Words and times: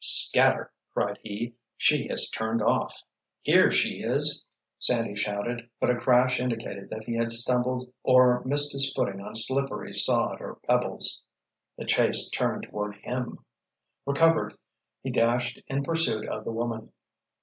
"Scatter!" 0.03 0.71
cried 0.95 1.19
he. 1.21 1.53
"She 1.77 2.07
has 2.07 2.27
turned 2.31 2.59
off!" 2.59 3.03
"Here 3.43 3.69
she 3.71 4.01
is—" 4.01 4.47
Sandy 4.79 5.13
shouted, 5.15 5.69
but 5.79 5.91
a 5.91 5.95
crash 5.95 6.39
indicated 6.39 6.89
that 6.89 7.03
he 7.03 7.13
had 7.17 7.31
stumbled 7.31 7.93
or 8.01 8.43
missed 8.43 8.71
his 8.71 8.91
footing 8.95 9.21
on 9.21 9.35
slippery 9.35 9.93
sod 9.93 10.41
or 10.41 10.55
pebbles. 10.67 11.27
The 11.77 11.85
chase 11.85 12.31
turned 12.31 12.63
toward 12.71 12.95
him. 12.95 13.45
Recovered, 14.07 14.55
he 15.03 15.11
dashed 15.11 15.61
in 15.67 15.83
pursuit 15.83 16.27
of 16.27 16.45
the 16.45 16.51
woman. 16.51 16.91